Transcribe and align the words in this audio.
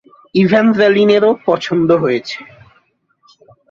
ইভেঞ্জ্যালিনেরও 0.35 1.31
পছন্দ 1.45 1.89
হয়েছে। 2.03 2.37